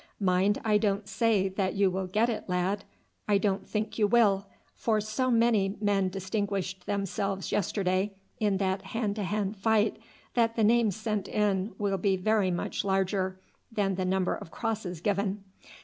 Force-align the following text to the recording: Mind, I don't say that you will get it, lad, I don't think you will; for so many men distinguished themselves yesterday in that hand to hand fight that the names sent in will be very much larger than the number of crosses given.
Mind, 0.19 0.59
I 0.65 0.79
don't 0.79 1.07
say 1.07 1.47
that 1.47 1.75
you 1.75 1.91
will 1.91 2.07
get 2.07 2.27
it, 2.27 2.49
lad, 2.49 2.85
I 3.27 3.37
don't 3.37 3.67
think 3.67 3.99
you 3.99 4.07
will; 4.07 4.47
for 4.73 4.99
so 4.99 5.29
many 5.29 5.75
men 5.79 6.09
distinguished 6.09 6.87
themselves 6.87 7.51
yesterday 7.51 8.13
in 8.39 8.57
that 8.57 8.81
hand 8.81 9.15
to 9.17 9.23
hand 9.23 9.57
fight 9.57 9.97
that 10.33 10.55
the 10.55 10.63
names 10.63 10.95
sent 10.95 11.27
in 11.27 11.75
will 11.77 11.99
be 11.99 12.17
very 12.17 12.49
much 12.49 12.83
larger 12.83 13.39
than 13.71 13.93
the 13.93 14.03
number 14.03 14.33
of 14.33 14.49
crosses 14.49 15.01
given. 15.01 15.43